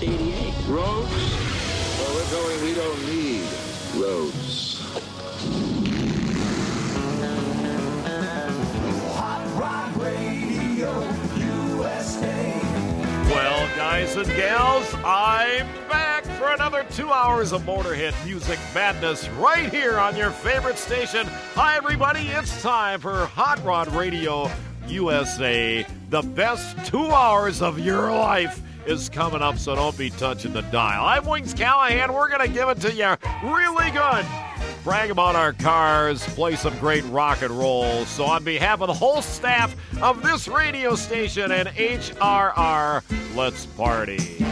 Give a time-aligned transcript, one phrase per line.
[0.00, 0.54] road to get up to 88.
[0.68, 1.10] Roads?
[1.98, 3.42] Well, we're going, we don't need
[3.96, 4.82] roads.
[13.30, 19.72] Well, guys and gals, I'm back for another two hours of Motorhead music madness right
[19.72, 21.26] here on your favorite station.
[21.54, 22.28] Hi, everybody.
[22.28, 24.50] It's time for Hot Rod Radio
[24.86, 25.84] USA.
[26.10, 30.62] The best two hours of your life is coming up, so don't be touching the
[30.62, 31.04] dial.
[31.04, 32.12] I'm Wings Callahan.
[32.12, 33.16] We're going to give it to you
[33.48, 34.24] really good.
[34.84, 38.04] Brag about our cars, play some great rock and roll.
[38.04, 43.02] So, on behalf of the whole staff of this radio station and HRR,
[43.34, 44.44] let's party.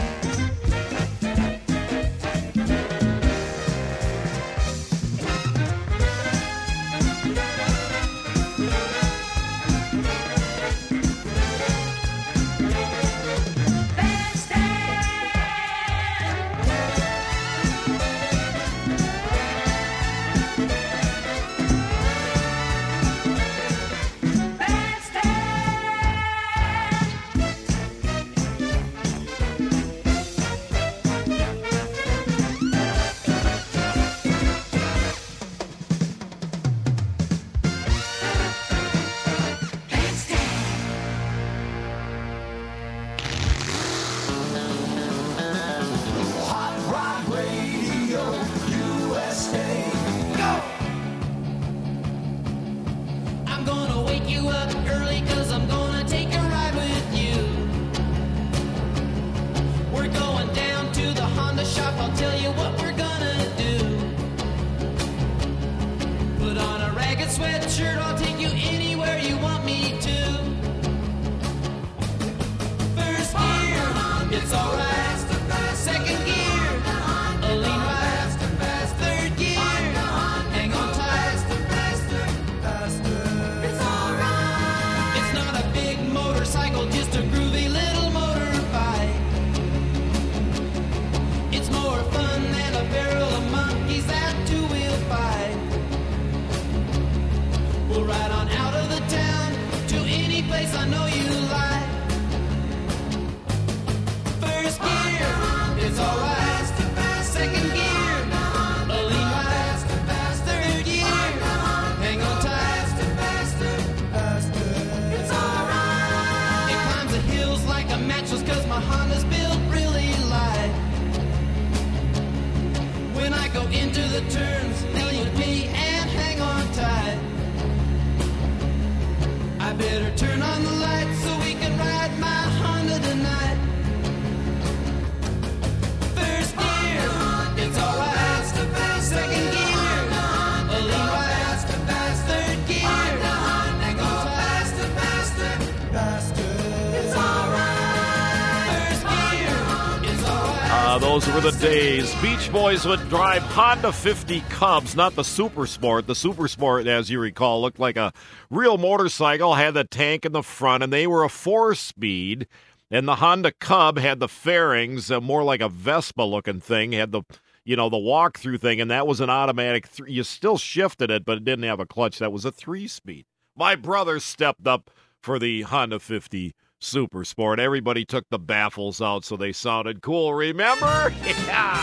[151.15, 152.13] Those were the days.
[152.21, 156.07] Beach Boys would drive Honda 50 Cubs, not the Super Sport.
[156.07, 158.11] The Super Sport, as you recall, looked like a
[158.49, 162.47] real motorcycle, had the tank in the front, and they were a four speed.
[162.91, 167.13] And the Honda Cub had the fairings, uh, more like a Vespa looking thing, had
[167.13, 167.21] the
[167.63, 169.89] you know the walk through thing, and that was an automatic.
[169.89, 172.19] Th- you still shifted it, but it didn't have a clutch.
[172.19, 173.25] That was a three speed.
[173.55, 177.59] My brother stepped up for the Honda 50 Super Sport.
[177.59, 180.33] Everybody took the baffles out so they sounded cool.
[180.33, 181.13] Remember?
[181.45, 181.73] Yeah.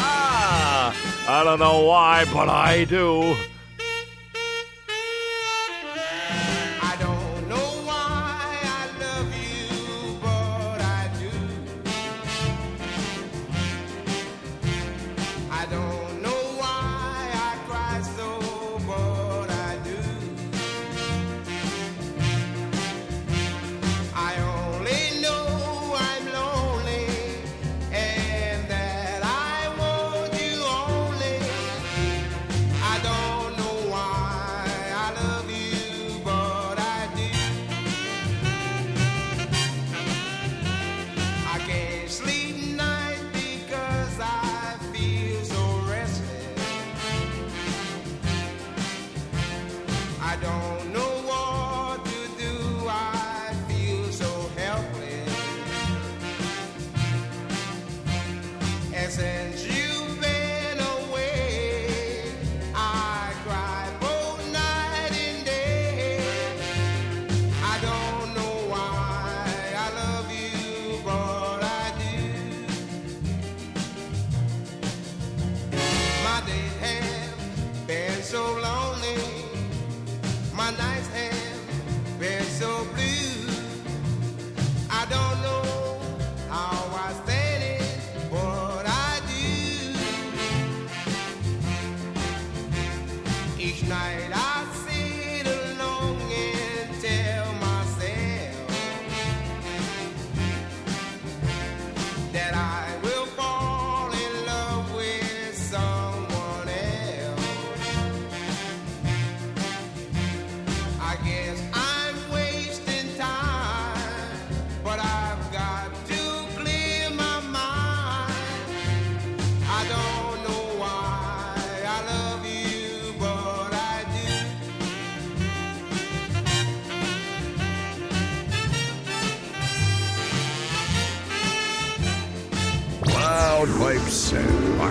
[0.00, 0.94] Ah,
[1.28, 3.36] I don't know why, but I do.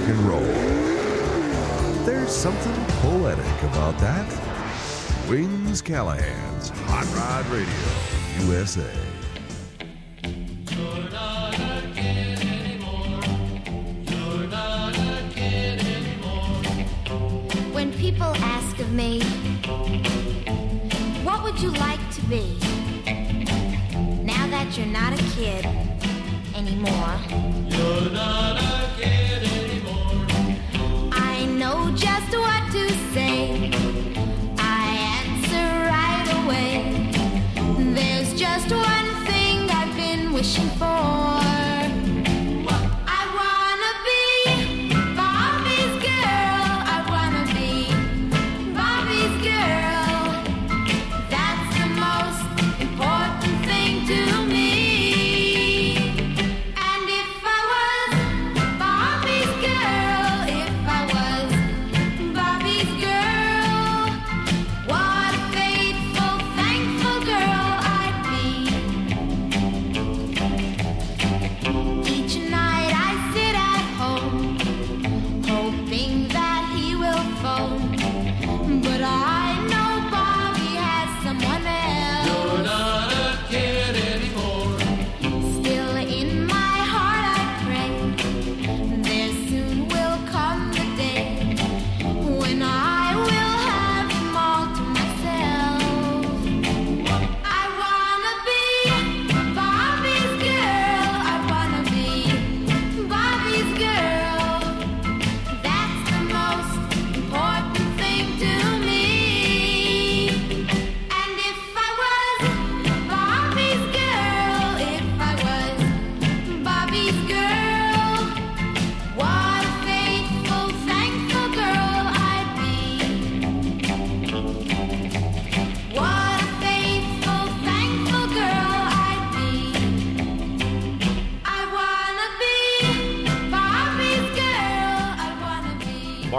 [0.10, 0.40] And roll.
[2.06, 4.26] There's something poetic about that.
[5.30, 8.90] Wings Callahan's Hot Rod Radio, USA.
[10.24, 13.22] You're not a kid anymore.
[14.06, 16.56] You're not a kid anymore.
[17.74, 19.22] When people ask of me,
[21.26, 22.58] what would you like to be?
[24.24, 25.66] Now that you're not a kid
[26.56, 27.20] anymore,
[27.68, 28.57] You're not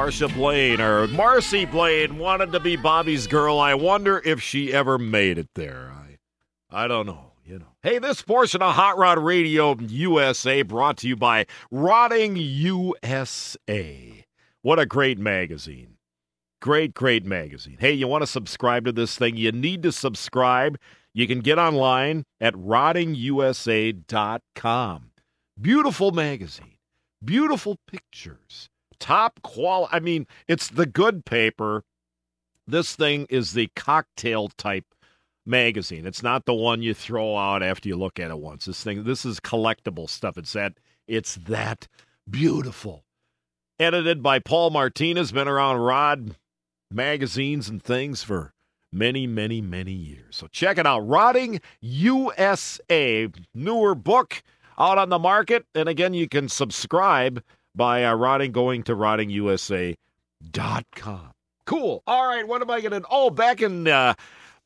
[0.09, 3.59] Blane or Marcie Blane wanted to be Bobby's girl.
[3.59, 5.93] I wonder if she ever made it there.
[5.95, 6.17] I,
[6.71, 7.33] I don't know.
[7.45, 7.67] You know.
[7.83, 14.25] Hey, this portion of Hot Rod Radio USA brought to you by Rodding USA.
[14.63, 15.99] What a great magazine.
[16.63, 17.77] Great, great magazine.
[17.79, 19.37] Hey, you want to subscribe to this thing?
[19.37, 20.79] You need to subscribe.
[21.13, 25.11] You can get online at roddingusa.com.
[25.61, 26.79] Beautiful magazine.
[27.23, 28.71] Beautiful pictures.
[29.09, 29.89] Top quality.
[29.91, 31.83] I mean, it's the good paper.
[32.67, 34.85] This thing is the cocktail type
[35.47, 36.07] magazine.
[36.07, 38.67] It's not the one you throw out after you look at it once.
[38.67, 40.37] This thing, this is collectible stuff.
[40.37, 40.75] It's that,
[41.07, 41.89] it's that
[42.29, 43.07] beautiful.
[43.81, 46.37] Edited by Paul Martinez, been around Rod
[46.91, 48.53] magazines and things for
[48.93, 50.37] many, many, many years.
[50.37, 51.09] So check it out.
[51.09, 54.43] Rodding USA, newer book
[54.79, 55.65] out on the market.
[55.75, 57.43] And again, you can subscribe
[57.79, 61.31] by uh, rodding, going to roddingusa.com.
[61.65, 62.03] Cool.
[62.07, 63.09] All right, what am I going to?
[63.11, 64.13] Oh, back in uh,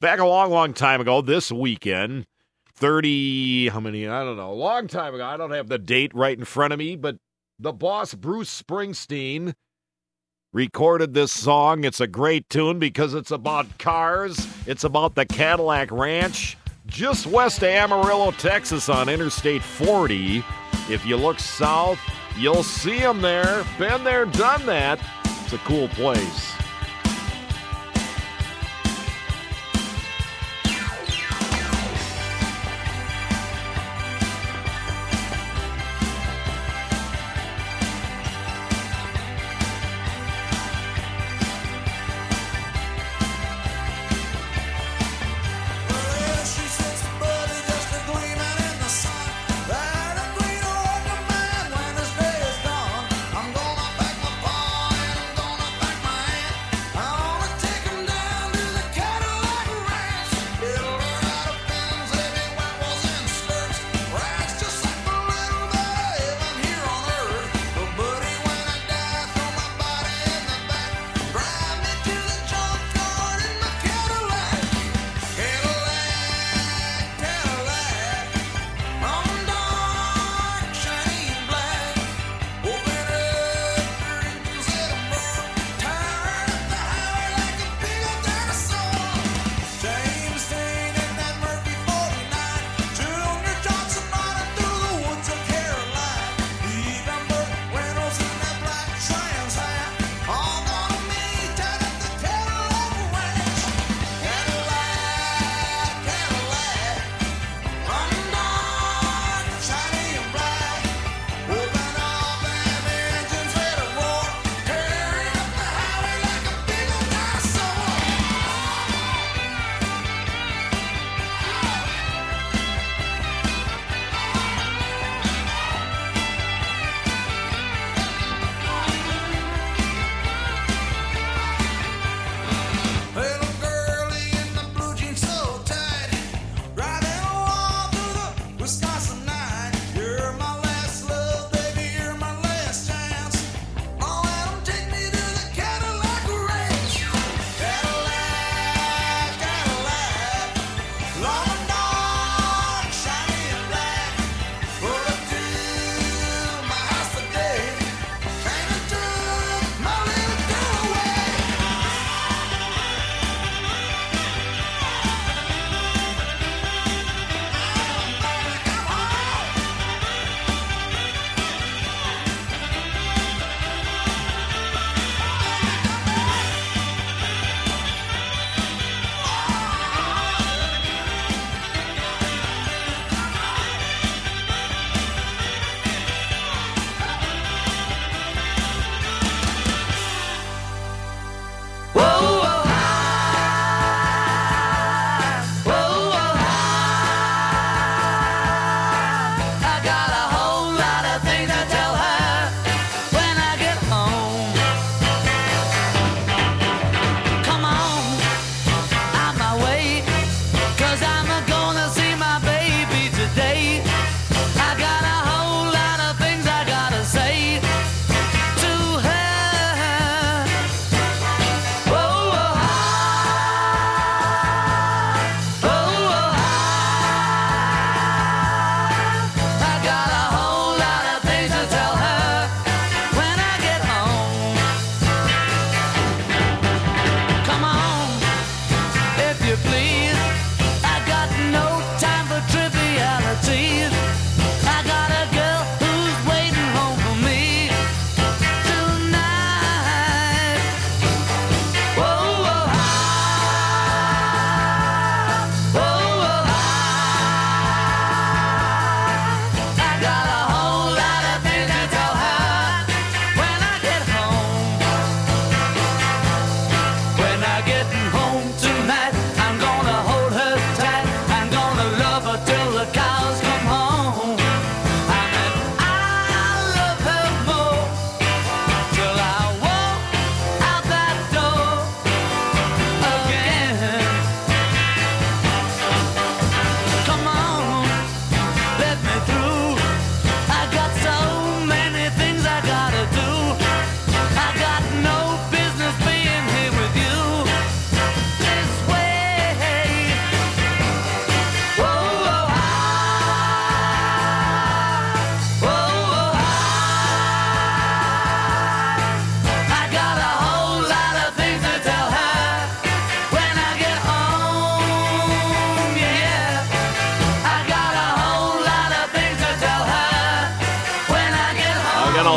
[0.00, 2.26] back a long, long time ago, this weekend,
[2.74, 4.08] thirty, how many?
[4.08, 5.24] I don't know, a long time ago.
[5.24, 7.18] I don't have the date right in front of me, but
[7.58, 9.54] the boss Bruce Springsteen
[10.52, 11.84] recorded this song.
[11.84, 14.46] It's a great tune because it's about cars.
[14.66, 20.44] It's about the Cadillac Ranch just west of Amarillo, Texas on Interstate 40.
[20.90, 21.98] If you look south,
[22.36, 23.64] you'll see them there.
[23.78, 24.98] Been there, done that.
[25.24, 26.61] It's a cool place.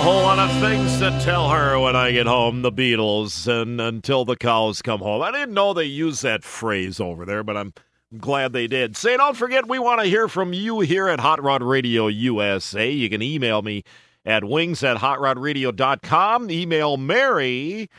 [0.05, 4.23] Whole lot of things to tell her when I get home, the Beatles, and until
[4.23, 5.23] the cows come home.
[5.23, 7.73] I didn't know they used that phrase over there, but I'm
[8.19, 8.95] glad they did.
[8.95, 12.87] Say, don't forget, we want to hear from you here at Hot Rod Radio USA.
[12.87, 13.83] You can email me
[14.23, 16.51] at wings at hotrodradio.com.
[16.51, 17.89] Email Mary,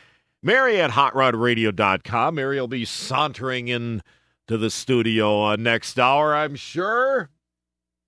[0.41, 2.35] Mary at hotrodradio.com.
[2.35, 4.01] Mary will be sauntering in
[4.47, 7.29] to the studio uh, next hour, I'm sure.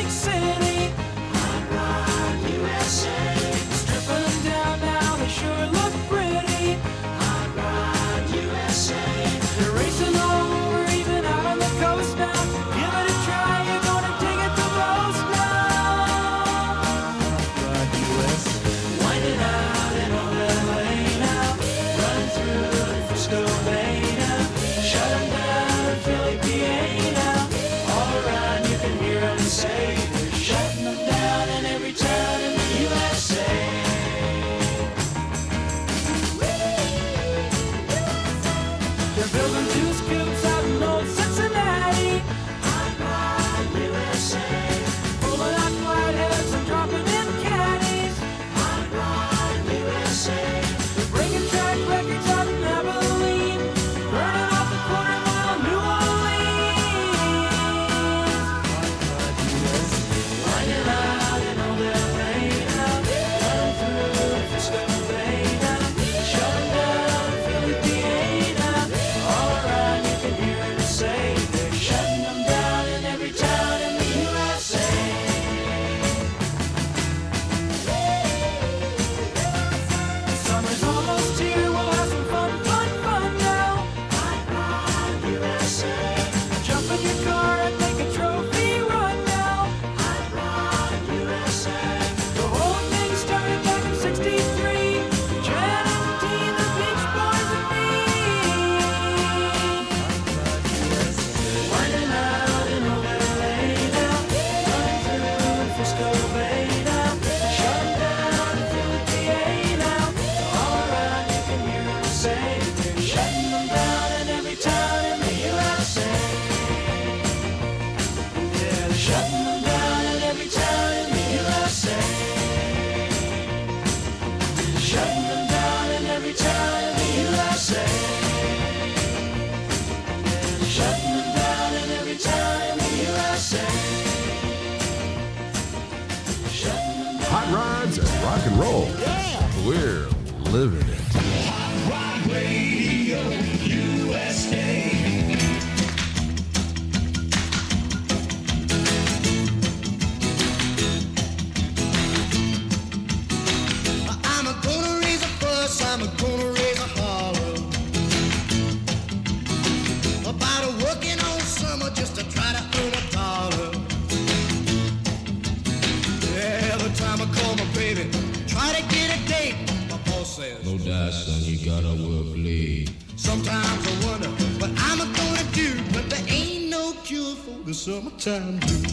[178.24, 178.84] summertime blues.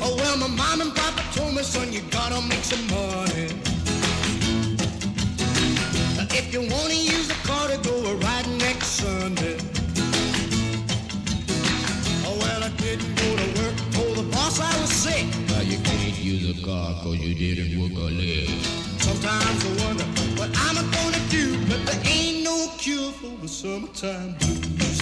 [0.00, 3.48] Oh well, my mom and papa told me, son, you gotta make some money.
[6.38, 9.58] If you wanna use the car to go a riding next Sunday.
[12.26, 15.26] Oh well, I didn't go to work, told the boss I was sick.
[15.50, 18.33] Now you can't use a car cause you didn't work a leg.
[23.94, 25.00] Summertime blues.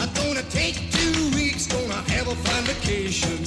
[0.00, 3.38] I'm gonna take two weeks, gonna have a fine vacation.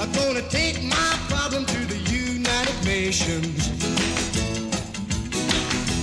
[0.00, 3.68] I'm gonna take my problem to the United Nations.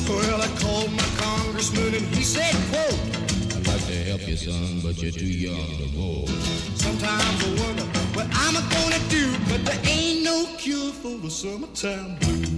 [0.08, 3.00] Well, I called my congressman and he said, quote,
[3.56, 6.30] I'd like to help you, son, but you're too young to vote.
[6.78, 12.16] Sometimes I wonder what I'm gonna do, but there ain't no cure for the summertime
[12.20, 12.55] blues.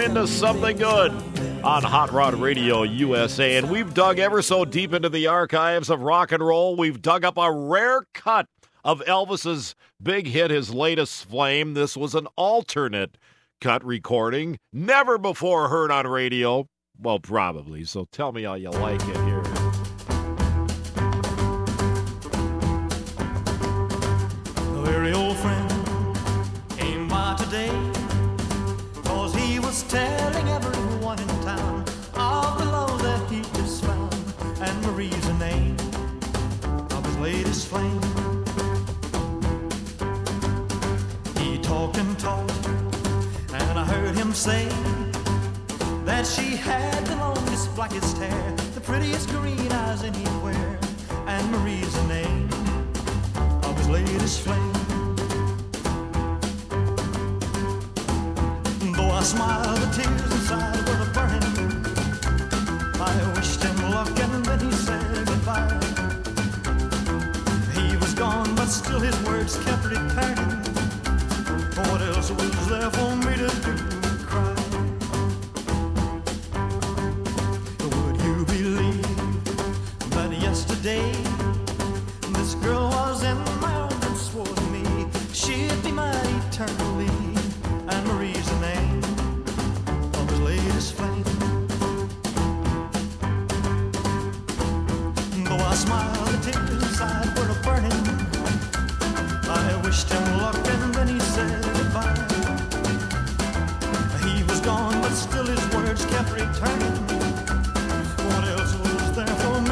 [0.00, 1.12] into something good
[1.62, 3.56] on Hot Rod Radio USA.
[3.56, 6.74] And we've dug ever so deep into the archives of rock and roll.
[6.74, 8.46] We've dug up a rare cut
[8.82, 11.74] of Elvis's big hit, his latest flame.
[11.74, 13.18] This was an alternate
[13.60, 16.66] cut recording, never before heard on radio.
[16.98, 17.84] Well, probably.
[17.84, 19.59] So tell me how you like it here.
[41.96, 44.68] And I heard him say
[46.04, 50.78] that she had the longest, blackest hair, the prettiest green eyes anywhere.
[51.26, 52.48] And Marie's the name
[53.64, 54.72] of his latest flame.
[58.94, 61.84] Though I smiled, the tears inside were burning.
[63.00, 65.80] I wished him luck and then he said goodbye.
[67.74, 70.39] He was gone, but still his words kept returning
[72.70, 73.89] there for me to do.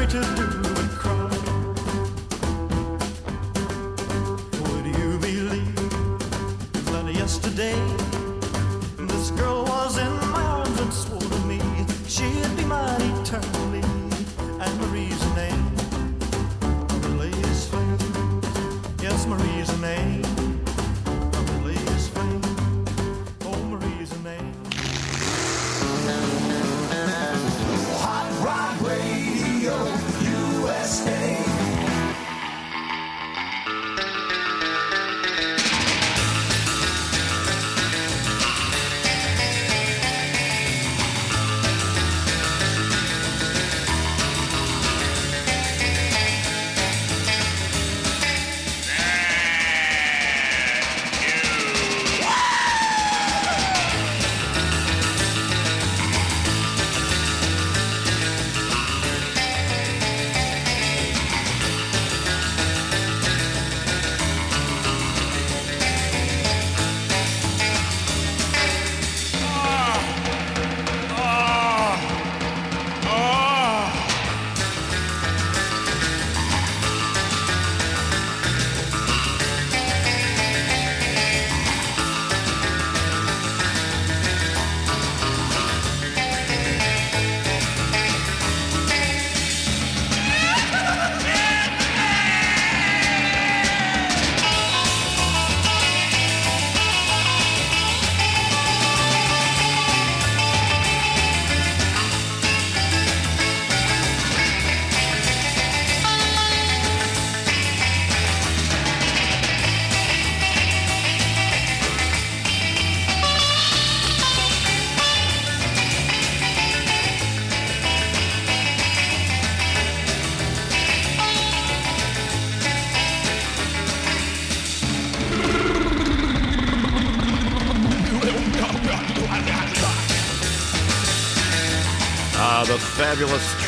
[0.09, 0.58] to do.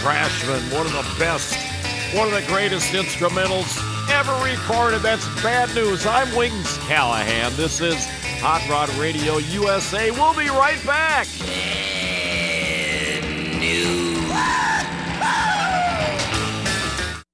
[0.02, 1.56] Trashman, one of the best,
[2.16, 3.78] one of the greatest instrumentals
[4.10, 5.04] ever recorded.
[5.04, 6.08] That's bad news.
[6.08, 7.56] I'm Wings Callahan.
[7.56, 8.08] This is
[8.42, 10.10] Hot Rod Radio USA.
[10.10, 11.28] We'll be right back.
[13.60, 14.11] New